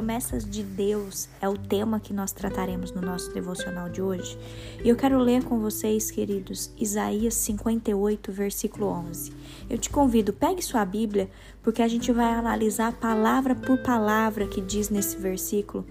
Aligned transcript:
Promessas 0.00 0.48
de 0.48 0.62
Deus 0.62 1.28
é 1.42 1.46
o 1.46 1.58
tema 1.58 2.00
que 2.00 2.14
nós 2.14 2.32
trataremos 2.32 2.90
no 2.90 3.02
nosso 3.02 3.30
devocional 3.34 3.90
de 3.90 4.00
hoje. 4.00 4.38
E 4.82 4.88
eu 4.88 4.96
quero 4.96 5.18
ler 5.18 5.44
com 5.44 5.60
vocês, 5.60 6.10
queridos, 6.10 6.72
Isaías 6.78 7.34
58, 7.34 8.32
versículo 8.32 8.86
11. 8.86 9.30
Eu 9.68 9.76
te 9.76 9.90
convido, 9.90 10.32
pegue 10.32 10.62
sua 10.62 10.86
Bíblia, 10.86 11.28
porque 11.62 11.82
a 11.82 11.86
gente 11.86 12.10
vai 12.12 12.32
analisar 12.32 12.94
palavra 12.94 13.54
por 13.54 13.76
palavra 13.82 14.46
que 14.46 14.62
diz 14.62 14.88
nesse 14.88 15.18
versículo. 15.18 15.84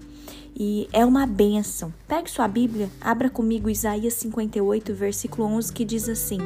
E 0.54 0.88
é 0.92 1.06
uma 1.06 1.26
bênção. 1.26 1.92
Pegue 2.06 2.30
sua 2.30 2.46
Bíblia, 2.46 2.90
abra 3.00 3.30
comigo 3.30 3.70
Isaías 3.70 4.14
58, 4.14 4.92
versículo 4.94 5.46
11, 5.48 5.72
que 5.72 5.84
diz 5.84 6.08
assim: 6.08 6.38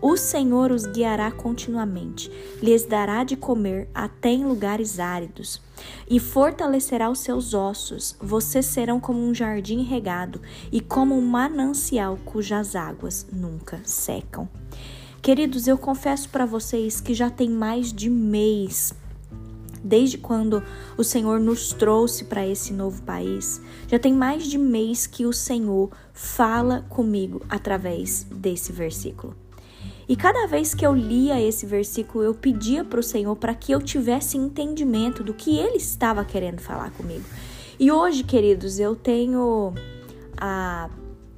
O 0.00 0.16
Senhor 0.16 0.70
os 0.70 0.86
guiará 0.86 1.30
continuamente, 1.30 2.30
lhes 2.62 2.84
dará 2.84 3.24
de 3.24 3.36
comer 3.36 3.88
até 3.94 4.30
em 4.30 4.44
lugares 4.44 4.98
áridos 4.98 5.60
e 6.08 6.18
fortalecerá 6.18 7.10
os 7.10 7.18
seus 7.18 7.52
ossos. 7.52 8.16
Vocês 8.20 8.66
serão 8.66 9.00
como 9.00 9.18
um 9.18 9.34
jardim 9.34 9.82
regado 9.82 10.40
e 10.70 10.80
como 10.80 11.14
um 11.14 11.22
manancial 11.22 12.18
cujas 12.24 12.74
águas 12.74 13.26
nunca 13.32 13.80
secam. 13.84 14.48
Queridos, 15.20 15.68
eu 15.68 15.78
confesso 15.78 16.28
para 16.28 16.44
vocês 16.44 17.00
que 17.00 17.14
já 17.14 17.30
tem 17.30 17.48
mais 17.48 17.92
de 17.92 18.10
mês 18.10 18.92
desde 19.82 20.18
quando 20.18 20.62
o 20.96 21.04
Senhor 21.04 21.40
nos 21.40 21.72
trouxe 21.72 22.24
para 22.24 22.46
esse 22.46 22.72
novo 22.72 23.02
país. 23.02 23.60
Já 23.88 23.98
tem 23.98 24.12
mais 24.12 24.44
de 24.46 24.58
mês 24.58 25.06
que 25.06 25.26
o 25.26 25.32
Senhor 25.32 25.90
fala 26.12 26.84
comigo 26.88 27.42
através 27.48 28.26
desse 28.30 28.72
versículo. 28.72 29.34
E 30.08 30.16
cada 30.16 30.46
vez 30.46 30.74
que 30.74 30.84
eu 30.84 30.94
lia 30.94 31.40
esse 31.40 31.64
versículo, 31.64 32.24
eu 32.24 32.34
pedia 32.34 32.84
para 32.84 33.00
o 33.00 33.02
Senhor 33.02 33.34
para 33.36 33.54
que 33.54 33.72
eu 33.72 33.80
tivesse 33.80 34.36
entendimento 34.36 35.22
do 35.22 35.32
que 35.32 35.58
Ele 35.58 35.76
estava 35.76 36.24
querendo 36.24 36.60
falar 36.60 36.90
comigo. 36.90 37.24
E 37.78 37.90
hoje, 37.90 38.22
queridos, 38.22 38.78
eu 38.78 38.94
tenho 38.94 39.72
a 40.36 40.90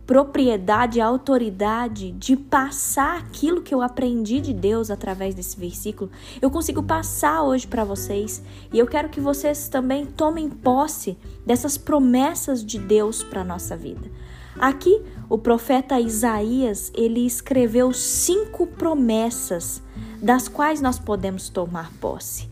propriedade, 0.06 1.00
autoridade 1.00 2.10
de 2.12 2.36
passar 2.36 3.18
aquilo 3.18 3.62
que 3.62 3.74
eu 3.74 3.80
aprendi 3.80 4.40
de 4.40 4.52
Deus 4.52 4.90
através 4.90 5.34
desse 5.34 5.58
versículo. 5.58 6.10
Eu 6.40 6.50
consigo 6.50 6.82
passar 6.82 7.42
hoje 7.42 7.66
para 7.66 7.84
vocês 7.84 8.42
e 8.72 8.78
eu 8.78 8.86
quero 8.86 9.08
que 9.08 9.20
vocês 9.20 9.68
também 9.68 10.04
tomem 10.04 10.48
posse 10.50 11.16
dessas 11.46 11.78
promessas 11.78 12.64
de 12.64 12.78
Deus 12.78 13.22
para 13.22 13.44
nossa 13.44 13.76
vida. 13.76 14.10
Aqui, 14.58 15.02
o 15.28 15.36
profeta 15.36 15.98
Isaías, 15.98 16.92
ele 16.94 17.26
escreveu 17.26 17.92
cinco 17.92 18.66
promessas 18.66 19.82
das 20.22 20.48
quais 20.48 20.80
nós 20.80 20.98
podemos 20.98 21.48
tomar 21.48 21.90
posse. 22.00 22.48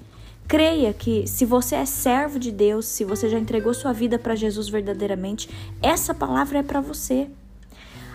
Creia 0.49 0.93
que 0.93 1.27
se 1.27 1.45
você 1.45 1.77
é 1.77 1.85
servo 1.85 2.39
de 2.39 2.51
Deus, 2.51 2.87
se 2.87 3.05
você 3.05 3.29
já 3.29 3.39
entregou 3.39 3.73
sua 3.73 3.93
vida 3.93 4.19
para 4.19 4.35
Jesus 4.35 4.69
verdadeiramente, 4.69 5.49
essa 5.81 6.13
palavra 6.13 6.59
é 6.59 6.63
para 6.63 6.81
você. 6.81 7.31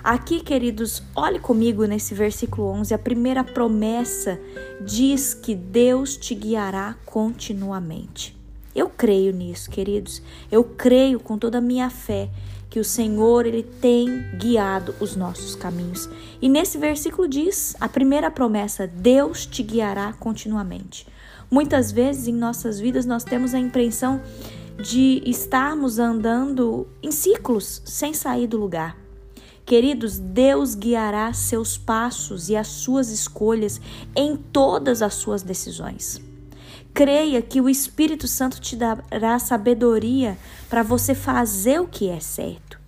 Aqui, 0.08 0.40
queridos, 0.40 1.04
olhe 1.14 1.38
comigo 1.38 1.84
nesse 1.84 2.14
versículo 2.14 2.70
11. 2.70 2.94
A 2.94 2.98
primeira 2.98 3.44
promessa 3.44 4.40
diz 4.80 5.34
que 5.34 5.54
Deus 5.54 6.16
te 6.16 6.34
guiará 6.34 6.96
continuamente. 7.06 8.34
Eu 8.74 8.88
creio 8.88 9.34
nisso, 9.34 9.70
queridos. 9.70 10.22
Eu 10.50 10.64
creio 10.64 11.20
com 11.20 11.38
toda 11.38 11.58
a 11.58 11.62
minha 11.62 11.90
fé 11.90 12.30
que 12.70 12.80
o 12.80 12.86
Senhor 12.86 13.46
ele 13.46 13.64
tem 13.64 14.08
guiado 14.38 14.96
os 15.02 15.14
nossos 15.14 15.56
caminhos. 15.58 16.10
E 16.42 16.48
nesse 16.48 16.78
versículo 16.78 17.28
diz 17.28 17.76
a 17.78 17.90
primeira 17.90 18.32
promessa: 18.32 18.88
Deus 18.88 19.46
te 19.46 19.62
guiará 19.62 20.14
continuamente. 20.14 21.06
Muitas 21.52 21.92
vezes 21.92 22.30
em 22.30 22.34
nossas 22.34 22.80
vidas 22.80 23.06
nós 23.06 23.26
temos 23.26 23.54
a 23.54 23.60
impressão 23.60 24.22
de 24.82 25.22
estarmos 25.26 26.00
andando 26.00 26.88
em 27.04 27.12
ciclos 27.12 27.82
sem 27.84 28.14
sair 28.14 28.48
do 28.48 28.58
lugar. 28.58 29.07
Queridos, 29.68 30.18
Deus 30.18 30.76
guiará 30.76 31.34
seus 31.34 31.78
passos 31.78 32.48
e 32.48 32.56
as 32.56 32.68
suas 32.68 33.10
escolhas 33.10 33.82
em 34.16 34.38
todas 34.38 35.02
as 35.02 35.16
suas 35.16 35.44
decisões. 35.44 36.22
Creia 36.94 37.42
que 37.42 37.60
o 37.60 37.68
Espírito 37.68 38.30
Santo 38.30 38.62
te 38.62 38.78
dará 38.78 39.38
sabedoria 39.38 40.38
para 40.70 40.84
você 40.84 41.14
fazer 41.14 41.82
o 41.82 41.88
que 41.88 42.08
é 42.08 42.22
certo. 42.22 42.80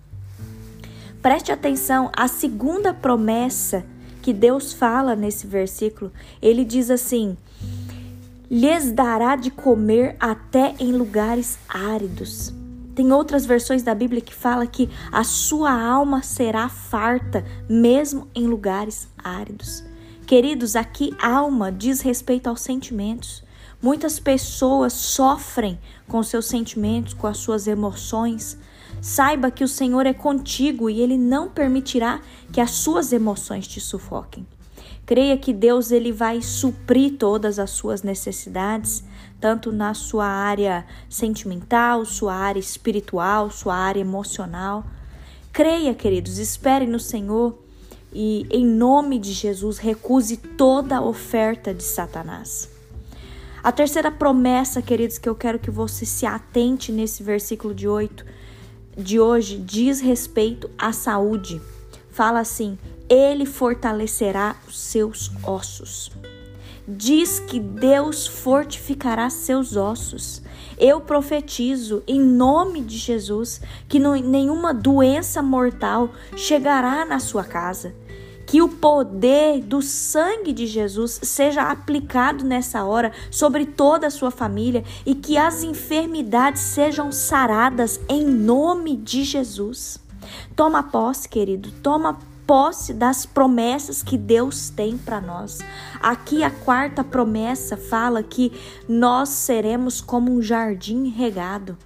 Preste 1.20 1.52
atenção, 1.52 2.10
a 2.16 2.26
segunda 2.26 2.94
promessa 2.94 3.84
que 4.22 4.32
Deus 4.32 4.72
fala 4.72 5.14
nesse 5.14 5.46
versículo, 5.46 6.10
ele 6.40 6.64
diz 6.64 6.90
assim: 6.90 7.36
lhes 8.50 8.90
dará 8.90 9.36
de 9.36 9.50
comer 9.50 10.16
até 10.18 10.74
em 10.80 10.92
lugares 10.92 11.58
áridos. 11.68 12.54
Tem 12.94 13.12
outras 13.12 13.46
versões 13.46 13.82
da 13.82 13.94
Bíblia 13.94 14.20
que 14.20 14.34
fala 14.34 14.66
que 14.66 14.88
a 15.12 15.24
sua 15.24 15.72
alma 15.72 16.22
será 16.22 16.68
farta 16.68 17.44
mesmo 17.68 18.28
em 18.34 18.46
lugares 18.46 19.08
áridos. 19.22 19.84
Queridos, 20.26 20.76
aqui 20.76 21.14
alma 21.20 21.72
diz 21.72 22.00
respeito 22.00 22.48
aos 22.48 22.60
sentimentos. 22.60 23.42
Muitas 23.82 24.20
pessoas 24.20 24.92
sofrem 24.92 25.78
com 26.06 26.22
seus 26.22 26.46
sentimentos, 26.46 27.14
com 27.14 27.26
as 27.26 27.38
suas 27.38 27.66
emoções. 27.66 28.58
Saiba 29.00 29.50
que 29.50 29.64
o 29.64 29.68
Senhor 29.68 30.04
é 30.06 30.12
contigo 30.12 30.90
e 30.90 31.00
ele 31.00 31.16
não 31.16 31.48
permitirá 31.48 32.20
que 32.52 32.60
as 32.60 32.72
suas 32.72 33.12
emoções 33.12 33.66
te 33.66 33.80
sufoquem. 33.80 34.46
Creia 35.06 35.36
que 35.36 35.52
Deus 35.52 35.90
ele 35.90 36.12
vai 36.12 36.42
suprir 36.42 37.16
todas 37.16 37.58
as 37.58 37.70
suas 37.70 38.02
necessidades, 38.02 39.02
tanto 39.40 39.72
na 39.72 39.94
sua 39.94 40.26
área 40.26 40.84
sentimental, 41.08 42.04
sua 42.04 42.34
área 42.34 42.60
espiritual, 42.60 43.50
sua 43.50 43.74
área 43.74 44.00
emocional. 44.00 44.84
Creia, 45.52 45.94
queridos, 45.94 46.38
espere 46.38 46.86
no 46.86 47.00
Senhor 47.00 47.58
e 48.12 48.46
em 48.50 48.66
nome 48.66 49.18
de 49.18 49.32
Jesus 49.32 49.78
recuse 49.78 50.36
toda 50.36 51.00
oferta 51.00 51.72
de 51.72 51.82
Satanás. 51.82 52.68
A 53.62 53.72
terceira 53.72 54.10
promessa, 54.10 54.80
queridos, 54.80 55.18
que 55.18 55.28
eu 55.28 55.34
quero 55.34 55.58
que 55.58 55.70
você 55.70 56.06
se 56.06 56.26
atente 56.26 56.92
nesse 56.92 57.22
versículo 57.22 57.74
de 57.74 57.86
8 57.86 58.24
de 58.96 59.20
hoje 59.20 59.56
diz 59.56 60.00
respeito 60.00 60.70
à 60.76 60.92
saúde. 60.92 61.60
Fala 62.10 62.40
assim: 62.40 62.78
Ele 63.08 63.46
fortalecerá 63.46 64.56
os 64.66 64.78
seus 64.78 65.30
ossos. 65.44 66.10
Diz 66.96 67.38
que 67.38 67.60
Deus 67.60 68.26
fortificará 68.26 69.30
seus 69.30 69.76
ossos. 69.76 70.42
Eu 70.76 71.00
profetizo 71.00 72.02
em 72.06 72.20
nome 72.20 72.80
de 72.80 72.96
Jesus 72.98 73.60
que 73.88 73.98
nenhuma 73.98 74.74
doença 74.74 75.40
mortal 75.40 76.10
chegará 76.34 77.04
na 77.04 77.20
sua 77.20 77.44
casa 77.44 77.94
que 78.50 78.60
o 78.60 78.68
poder 78.68 79.60
do 79.60 79.80
sangue 79.80 80.52
de 80.52 80.66
Jesus 80.66 81.20
seja 81.22 81.70
aplicado 81.70 82.44
nessa 82.44 82.82
hora 82.82 83.12
sobre 83.30 83.64
toda 83.64 84.08
a 84.08 84.10
sua 84.10 84.32
família 84.32 84.82
e 85.06 85.14
que 85.14 85.38
as 85.38 85.62
enfermidades 85.62 86.60
sejam 86.60 87.12
saradas 87.12 88.00
em 88.08 88.24
nome 88.24 88.96
de 88.96 89.22
Jesus. 89.22 90.00
Toma 90.56 90.82
posse, 90.82 91.28
querido, 91.28 91.70
toma 91.80 92.18
posse 92.50 92.92
das 92.92 93.24
promessas 93.24 94.02
que 94.02 94.18
Deus 94.18 94.70
tem 94.70 94.98
para 94.98 95.20
nós. 95.20 95.60
Aqui 96.00 96.42
a 96.42 96.50
quarta 96.50 97.04
promessa 97.04 97.76
fala 97.76 98.24
que 98.24 98.50
nós 98.88 99.28
seremos 99.28 100.00
como 100.00 100.32
um 100.32 100.42
jardim 100.42 101.10
regado. 101.10 101.78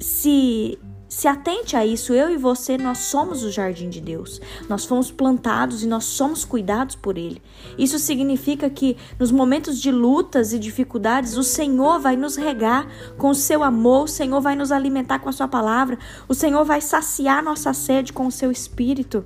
Se 0.00 0.76
se 1.08 1.28
atente 1.28 1.76
a 1.76 1.86
isso, 1.86 2.12
eu 2.12 2.28
e 2.28 2.36
você, 2.36 2.76
nós 2.76 2.98
somos 2.98 3.44
o 3.44 3.52
jardim 3.52 3.88
de 3.88 4.00
Deus. 4.00 4.40
Nós 4.68 4.84
fomos 4.84 5.12
plantados 5.12 5.84
e 5.84 5.86
nós 5.86 6.06
somos 6.06 6.44
cuidados 6.44 6.96
por 6.96 7.16
Ele. 7.16 7.40
Isso 7.78 8.00
significa 8.00 8.68
que 8.68 8.96
nos 9.16 9.30
momentos 9.30 9.80
de 9.80 9.92
lutas 9.92 10.52
e 10.52 10.58
dificuldades, 10.58 11.36
o 11.36 11.44
Senhor 11.44 12.00
vai 12.00 12.16
nos 12.16 12.34
regar 12.34 12.88
com 13.16 13.30
o 13.30 13.34
seu 13.34 13.62
amor, 13.62 14.06
o 14.06 14.08
Senhor 14.08 14.40
vai 14.40 14.56
nos 14.56 14.72
alimentar 14.72 15.20
com 15.20 15.28
a 15.28 15.32
sua 15.32 15.46
palavra, 15.46 16.00
o 16.26 16.34
Senhor 16.34 16.64
vai 16.64 16.80
saciar 16.80 17.44
nossa 17.44 17.72
sede 17.72 18.12
com 18.12 18.26
o 18.26 18.32
seu 18.32 18.50
espírito. 18.50 19.24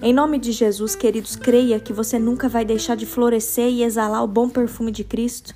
Em 0.00 0.12
nome 0.12 0.38
de 0.38 0.52
Jesus, 0.52 0.94
queridos, 0.94 1.34
creia 1.34 1.80
que 1.80 1.92
você 1.92 2.20
nunca 2.20 2.48
vai 2.48 2.64
deixar 2.64 2.94
de 2.94 3.04
florescer 3.04 3.68
e 3.68 3.82
exalar 3.82 4.22
o 4.22 4.28
bom 4.28 4.48
perfume 4.48 4.92
de 4.92 5.02
Cristo 5.02 5.52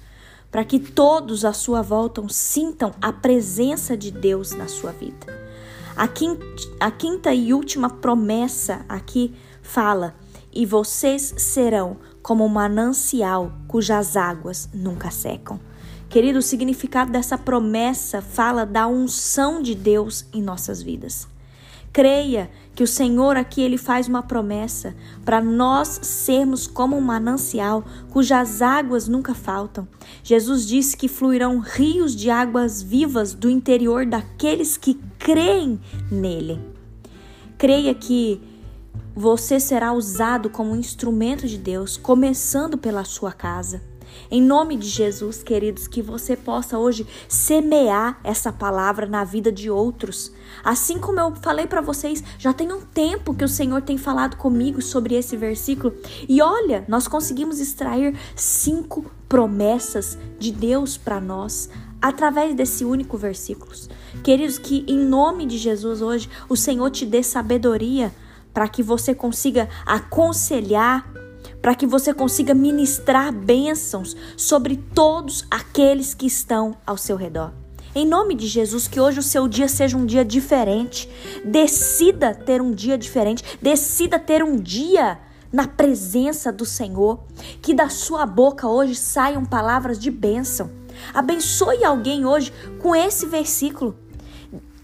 para 0.50 0.64
que 0.64 0.80
todos 0.80 1.44
à 1.44 1.52
sua 1.52 1.80
volta 1.80 2.20
sintam 2.28 2.92
a 3.00 3.12
presença 3.12 3.96
de 3.96 4.10
Deus 4.10 4.50
na 4.50 4.66
sua 4.66 4.90
vida. 4.90 5.26
A 5.94 6.08
quinta, 6.08 6.44
a 6.80 6.90
quinta 6.90 7.32
e 7.32 7.54
última 7.54 7.88
promessa 7.88 8.84
aqui 8.88 9.32
fala: 9.62 10.16
e 10.52 10.66
vocês 10.66 11.34
serão 11.36 11.98
como 12.20 12.44
um 12.44 12.48
manancial 12.48 13.52
cujas 13.68 14.16
águas 14.16 14.68
nunca 14.74 15.12
secam. 15.12 15.60
Querido, 16.08 16.40
o 16.40 16.42
significado 16.42 17.12
dessa 17.12 17.38
promessa 17.38 18.20
fala 18.20 18.66
da 18.66 18.88
unção 18.88 19.62
de 19.62 19.76
Deus 19.76 20.26
em 20.32 20.42
nossas 20.42 20.82
vidas. 20.82 21.31
Creia 21.92 22.50
que 22.74 22.82
o 22.82 22.86
Senhor 22.86 23.36
aqui 23.36 23.60
ele 23.60 23.76
faz 23.76 24.08
uma 24.08 24.22
promessa 24.22 24.94
para 25.26 25.42
nós 25.42 26.00
sermos 26.02 26.66
como 26.66 26.96
um 26.96 27.02
manancial 27.02 27.84
cujas 28.08 28.62
águas 28.62 29.06
nunca 29.06 29.34
faltam. 29.34 29.86
Jesus 30.24 30.66
disse 30.66 30.96
que 30.96 31.06
fluirão 31.06 31.58
rios 31.58 32.16
de 32.16 32.30
águas 32.30 32.80
vivas 32.80 33.34
do 33.34 33.50
interior 33.50 34.06
daqueles 34.06 34.78
que 34.78 34.98
creem 35.18 35.78
nele. 36.10 36.58
Creia 37.58 37.94
que 37.94 38.40
você 39.14 39.60
será 39.60 39.92
usado 39.92 40.48
como 40.48 40.72
um 40.72 40.76
instrumento 40.76 41.46
de 41.46 41.58
Deus, 41.58 41.98
começando 41.98 42.78
pela 42.78 43.04
sua 43.04 43.32
casa. 43.32 43.82
Em 44.30 44.40
nome 44.40 44.76
de 44.76 44.88
Jesus, 44.88 45.42
queridos, 45.42 45.86
que 45.86 46.02
você 46.02 46.36
possa 46.36 46.78
hoje 46.78 47.06
semear 47.28 48.18
essa 48.24 48.52
palavra 48.52 49.06
na 49.06 49.24
vida 49.24 49.52
de 49.52 49.70
outros. 49.70 50.32
Assim 50.64 50.98
como 50.98 51.20
eu 51.20 51.34
falei 51.36 51.66
para 51.66 51.80
vocês, 51.80 52.22
já 52.38 52.52
tem 52.52 52.72
um 52.72 52.80
tempo 52.80 53.34
que 53.34 53.44
o 53.44 53.48
Senhor 53.48 53.82
tem 53.82 53.98
falado 53.98 54.36
comigo 54.36 54.80
sobre 54.80 55.14
esse 55.14 55.36
versículo. 55.36 55.94
E 56.28 56.40
olha, 56.40 56.84
nós 56.88 57.08
conseguimos 57.08 57.60
extrair 57.60 58.16
cinco 58.36 59.10
promessas 59.28 60.18
de 60.38 60.52
Deus 60.52 60.96
para 60.96 61.20
nós 61.20 61.68
através 62.00 62.54
desse 62.54 62.84
único 62.84 63.16
versículo. 63.16 63.70
Queridos, 64.24 64.58
que 64.58 64.84
em 64.88 64.98
nome 64.98 65.46
de 65.46 65.56
Jesus 65.56 66.02
hoje 66.02 66.28
o 66.48 66.56
Senhor 66.56 66.90
te 66.90 67.06
dê 67.06 67.22
sabedoria 67.22 68.12
para 68.52 68.68
que 68.68 68.82
você 68.82 69.14
consiga 69.14 69.68
aconselhar 69.86 71.10
para 71.62 71.76
que 71.76 71.86
você 71.86 72.12
consiga 72.12 72.52
ministrar 72.52 73.32
bênçãos 73.32 74.16
sobre 74.36 74.76
todos 74.76 75.46
aqueles 75.48 76.12
que 76.12 76.26
estão 76.26 76.76
ao 76.84 76.96
seu 76.96 77.16
redor. 77.16 77.52
Em 77.94 78.06
nome 78.06 78.34
de 78.34 78.46
Jesus, 78.46 78.88
que 78.88 78.98
hoje 78.98 79.20
o 79.20 79.22
seu 79.22 79.46
dia 79.46 79.68
seja 79.68 79.96
um 79.96 80.04
dia 80.04 80.24
diferente. 80.24 81.08
Decida 81.44 82.34
ter 82.34 82.60
um 82.60 82.72
dia 82.72 82.98
diferente. 82.98 83.44
Decida 83.60 84.18
ter 84.18 84.42
um 84.42 84.56
dia 84.56 85.18
na 85.52 85.68
presença 85.68 86.50
do 86.50 86.64
Senhor. 86.64 87.20
Que 87.60 87.74
da 87.74 87.90
sua 87.90 88.24
boca 88.24 88.66
hoje 88.66 88.94
saiam 88.94 89.44
palavras 89.44 89.98
de 89.98 90.10
bênção. 90.10 90.70
Abençoe 91.12 91.84
alguém 91.84 92.24
hoje 92.24 92.52
com 92.80 92.96
esse 92.96 93.26
versículo. 93.26 93.94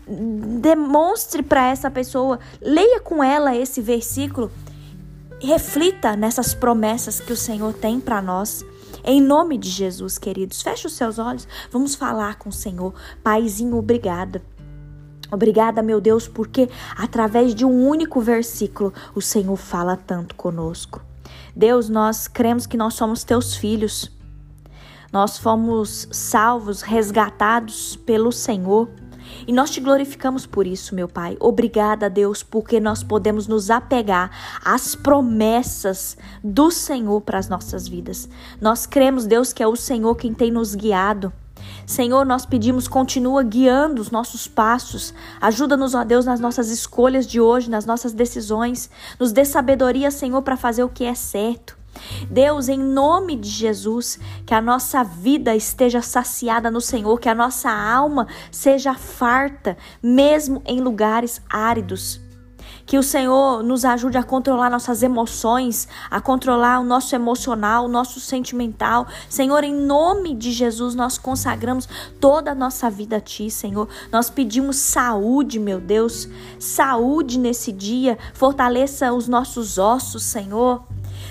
Demonstre 0.06 1.42
para 1.42 1.66
essa 1.68 1.90
pessoa, 1.90 2.38
leia 2.60 3.00
com 3.00 3.24
ela 3.24 3.56
esse 3.56 3.80
versículo 3.80 4.50
reflita 5.46 6.16
nessas 6.16 6.54
promessas 6.54 7.20
que 7.20 7.32
o 7.32 7.36
Senhor 7.36 7.72
tem 7.72 8.00
para 8.00 8.20
nós. 8.20 8.64
Em 9.04 9.20
nome 9.20 9.56
de 9.56 9.68
Jesus, 9.68 10.18
queridos, 10.18 10.60
feche 10.60 10.86
os 10.86 10.94
seus 10.94 11.18
olhos, 11.18 11.46
vamos 11.70 11.94
falar 11.94 12.36
com 12.36 12.48
o 12.48 12.52
Senhor. 12.52 12.92
Paizinho, 13.22 13.76
obrigada. 13.76 14.42
Obrigada, 15.30 15.82
meu 15.82 16.00
Deus, 16.00 16.26
porque 16.26 16.68
através 16.96 17.54
de 17.54 17.64
um 17.64 17.86
único 17.86 18.20
versículo 18.20 18.92
o 19.14 19.20
Senhor 19.20 19.56
fala 19.56 19.96
tanto 19.96 20.34
conosco. 20.34 21.02
Deus, 21.54 21.88
nós 21.88 22.26
cremos 22.26 22.66
que 22.66 22.76
nós 22.76 22.94
somos 22.94 23.24
teus 23.24 23.54
filhos. 23.54 24.10
Nós 25.12 25.38
fomos 25.38 26.08
salvos, 26.10 26.82
resgatados 26.82 27.96
pelo 27.96 28.30
Senhor. 28.30 28.88
E 29.46 29.52
nós 29.52 29.70
te 29.70 29.80
glorificamos 29.80 30.46
por 30.46 30.66
isso, 30.66 30.94
meu 30.94 31.08
Pai. 31.08 31.36
Obrigada, 31.40 32.10
Deus, 32.10 32.42
porque 32.42 32.80
nós 32.80 33.02
podemos 33.02 33.46
nos 33.46 33.70
apegar 33.70 34.30
às 34.64 34.94
promessas 34.94 36.16
do 36.42 36.70
Senhor 36.70 37.20
para 37.20 37.38
as 37.38 37.48
nossas 37.48 37.88
vidas. 37.88 38.28
Nós 38.60 38.86
cremos, 38.86 39.26
Deus, 39.26 39.52
que 39.52 39.62
é 39.62 39.66
o 39.66 39.76
Senhor 39.76 40.14
quem 40.16 40.34
tem 40.34 40.50
nos 40.50 40.74
guiado. 40.74 41.32
Senhor, 41.86 42.26
nós 42.26 42.44
pedimos, 42.44 42.86
continua 42.86 43.42
guiando 43.42 44.02
os 44.02 44.10
nossos 44.10 44.46
passos. 44.46 45.14
Ajuda-nos, 45.40 45.94
ó 45.94 46.04
Deus, 46.04 46.26
nas 46.26 46.40
nossas 46.40 46.70
escolhas 46.70 47.26
de 47.26 47.40
hoje, 47.40 47.70
nas 47.70 47.86
nossas 47.86 48.12
decisões. 48.12 48.90
Nos 49.18 49.32
dê 49.32 49.44
sabedoria, 49.44 50.10
Senhor, 50.10 50.42
para 50.42 50.56
fazer 50.56 50.84
o 50.84 50.88
que 50.88 51.04
é 51.04 51.14
certo. 51.14 51.77
Deus, 52.30 52.68
em 52.68 52.78
nome 52.78 53.36
de 53.36 53.48
Jesus, 53.48 54.18
que 54.46 54.54
a 54.54 54.60
nossa 54.60 55.02
vida 55.02 55.54
esteja 55.54 56.02
saciada 56.02 56.70
no 56.70 56.80
Senhor, 56.80 57.18
que 57.18 57.28
a 57.28 57.34
nossa 57.34 57.70
alma 57.70 58.26
seja 58.50 58.94
farta, 58.94 59.76
mesmo 60.02 60.62
em 60.66 60.80
lugares 60.80 61.40
áridos. 61.48 62.20
Que 62.84 62.96
o 62.96 63.02
Senhor 63.02 63.62
nos 63.62 63.84
ajude 63.84 64.16
a 64.16 64.22
controlar 64.22 64.70
nossas 64.70 65.02
emoções, 65.02 65.86
a 66.10 66.22
controlar 66.22 66.80
o 66.80 66.84
nosso 66.84 67.14
emocional, 67.14 67.84
o 67.84 67.88
nosso 67.88 68.18
sentimental. 68.18 69.06
Senhor, 69.28 69.62
em 69.62 69.74
nome 69.74 70.34
de 70.34 70.52
Jesus, 70.52 70.94
nós 70.94 71.18
consagramos 71.18 71.86
toda 72.18 72.52
a 72.52 72.54
nossa 72.54 72.88
vida 72.88 73.16
a 73.16 73.20
Ti, 73.20 73.50
Senhor. 73.50 73.88
Nós 74.10 74.30
pedimos 74.30 74.76
saúde, 74.76 75.58
meu 75.58 75.80
Deus, 75.80 76.28
saúde 76.58 77.38
nesse 77.38 77.72
dia. 77.72 78.16
Fortaleça 78.32 79.12
os 79.12 79.28
nossos 79.28 79.76
ossos, 79.76 80.22
Senhor. 80.22 80.82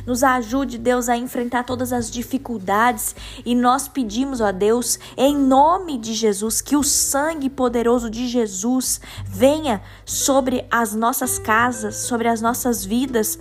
Nos 0.05 0.23
ajude, 0.23 0.77
Deus, 0.77 1.09
a 1.09 1.17
enfrentar 1.17 1.63
todas 1.63 1.91
as 1.91 2.09
dificuldades 2.09 3.15
e 3.45 3.55
nós 3.55 3.87
pedimos, 3.87 4.41
ó 4.41 4.51
Deus, 4.51 4.99
em 5.15 5.35
nome 5.35 5.97
de 5.97 6.13
Jesus, 6.13 6.61
que 6.61 6.75
o 6.75 6.83
sangue 6.83 7.49
poderoso 7.49 8.09
de 8.09 8.27
Jesus 8.27 9.01
venha 9.25 9.81
sobre 10.05 10.65
as 10.71 10.93
nossas 10.93 11.39
casas, 11.39 11.95
sobre 11.95 12.27
as 12.27 12.41
nossas 12.41 12.85
vidas 12.85 13.39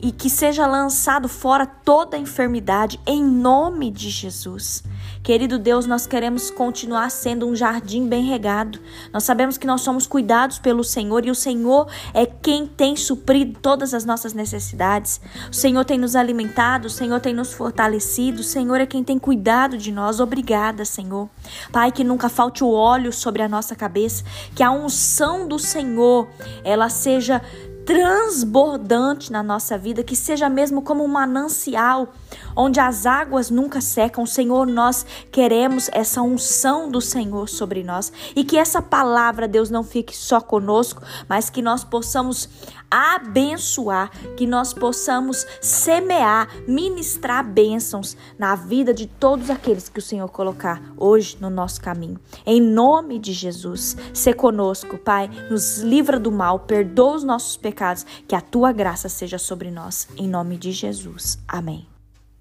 e 0.00 0.12
que 0.12 0.28
seja 0.28 0.66
lançado 0.66 1.28
fora 1.28 1.66
toda 1.66 2.18
enfermidade 2.18 3.00
em 3.06 3.24
nome 3.24 3.90
de 3.90 4.10
Jesus. 4.10 4.82
Querido 5.24 5.58
Deus, 5.58 5.86
nós 5.86 6.06
queremos 6.06 6.50
continuar 6.50 7.10
sendo 7.10 7.48
um 7.48 7.56
jardim 7.56 8.06
bem 8.06 8.24
regado. 8.24 8.78
Nós 9.10 9.24
sabemos 9.24 9.56
que 9.56 9.66
nós 9.66 9.80
somos 9.80 10.06
cuidados 10.06 10.58
pelo 10.58 10.84
Senhor 10.84 11.24
e 11.24 11.30
o 11.30 11.34
Senhor 11.34 11.90
é 12.12 12.26
quem 12.26 12.66
tem 12.66 12.94
suprido 12.94 13.58
todas 13.58 13.94
as 13.94 14.04
nossas 14.04 14.34
necessidades. 14.34 15.22
O 15.50 15.54
Senhor 15.54 15.82
tem 15.86 15.96
nos 15.96 16.14
alimentado, 16.14 16.88
o 16.88 16.90
Senhor 16.90 17.20
tem 17.20 17.32
nos 17.32 17.54
fortalecido, 17.54 18.42
o 18.42 18.44
Senhor 18.44 18.78
é 18.82 18.84
quem 18.84 19.02
tem 19.02 19.18
cuidado 19.18 19.78
de 19.78 19.90
nós. 19.90 20.20
Obrigada, 20.20 20.84
Senhor. 20.84 21.30
Pai, 21.72 21.90
que 21.90 22.04
nunca 22.04 22.28
falte 22.28 22.62
o 22.62 22.70
óleo 22.70 23.10
sobre 23.10 23.42
a 23.42 23.48
nossa 23.48 23.74
cabeça, 23.74 24.22
que 24.54 24.62
a 24.62 24.70
unção 24.70 25.48
do 25.48 25.58
Senhor 25.58 26.28
ela 26.62 26.90
seja 26.90 27.40
transbordante 27.86 29.32
na 29.32 29.42
nossa 29.42 29.76
vida, 29.78 30.02
que 30.02 30.16
seja 30.16 30.50
mesmo 30.50 30.82
como 30.82 31.02
um 31.02 31.08
manancial 31.08 32.12
onde 32.56 32.80
as 32.80 33.06
águas 33.06 33.50
nunca 33.50 33.80
secam. 33.80 34.26
Senhor, 34.26 34.66
nós 34.66 35.04
queremos 35.30 35.88
essa 35.92 36.22
unção 36.22 36.88
do 36.90 37.00
Senhor 37.00 37.48
sobre 37.48 37.82
nós 37.82 38.12
e 38.34 38.44
que 38.44 38.56
essa 38.56 38.80
palavra, 38.80 39.48
Deus, 39.48 39.70
não 39.70 39.84
fique 39.84 40.16
só 40.16 40.40
conosco, 40.40 41.02
mas 41.28 41.50
que 41.50 41.62
nós 41.62 41.84
possamos 41.84 42.48
abençoar, 42.90 44.10
que 44.36 44.46
nós 44.46 44.72
possamos 44.72 45.44
semear, 45.60 46.48
ministrar 46.68 47.44
bênçãos 47.44 48.16
na 48.38 48.54
vida 48.54 48.94
de 48.94 49.06
todos 49.06 49.50
aqueles 49.50 49.88
que 49.88 49.98
o 49.98 50.02
Senhor 50.02 50.28
colocar 50.28 50.80
hoje 50.96 51.36
no 51.40 51.50
nosso 51.50 51.80
caminho. 51.80 52.20
Em 52.46 52.60
nome 52.60 53.18
de 53.18 53.32
Jesus, 53.32 53.96
se 54.12 54.32
conosco, 54.32 54.96
Pai, 54.96 55.28
nos 55.50 55.78
livra 55.78 56.20
do 56.20 56.30
mal, 56.30 56.60
perdoa 56.60 57.16
os 57.16 57.24
nossos 57.24 57.56
pecados, 57.56 58.06
que 58.28 58.36
a 58.36 58.40
tua 58.40 58.70
graça 58.72 59.08
seja 59.08 59.38
sobre 59.38 59.70
nós. 59.70 60.08
Em 60.16 60.28
nome 60.28 60.56
de 60.56 60.70
Jesus. 60.70 61.38
Amém. 61.48 61.93